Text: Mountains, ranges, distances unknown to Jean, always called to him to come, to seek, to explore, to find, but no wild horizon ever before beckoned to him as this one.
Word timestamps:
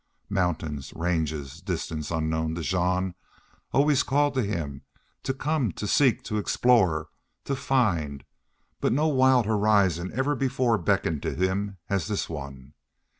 Mountains, 0.31 0.91
ranges, 0.95 1.61
distances 1.61 2.09
unknown 2.11 2.55
to 2.55 2.63
Jean, 2.63 3.13
always 3.71 4.01
called 4.01 4.33
to 4.33 4.41
him 4.41 4.81
to 5.21 5.31
come, 5.31 5.71
to 5.73 5.85
seek, 5.85 6.23
to 6.23 6.39
explore, 6.39 7.09
to 7.43 7.55
find, 7.55 8.23
but 8.79 8.91
no 8.93 9.07
wild 9.07 9.45
horizon 9.45 10.11
ever 10.15 10.33
before 10.35 10.79
beckoned 10.79 11.21
to 11.21 11.35
him 11.35 11.77
as 11.87 12.07
this 12.07 12.27
one. 12.27 12.73